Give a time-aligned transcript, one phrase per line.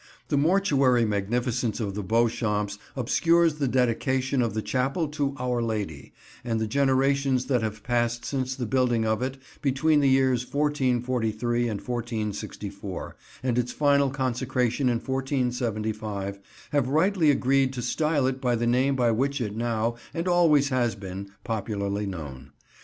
[0.29, 6.11] The mortuary magnificence of the Beauchamps obscures the dedication of the Chapel to Our Lady,
[6.43, 11.67] and the generations that have passed since the building of it between the years 1443
[11.67, 16.39] and 1464, and its final consecration in 1475,
[16.71, 20.69] have rightly agreed to style it by the name by which it now, and always
[20.69, 22.53] has been, popularly known.